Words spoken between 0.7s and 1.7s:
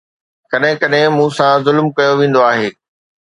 ڪڏهن مون سان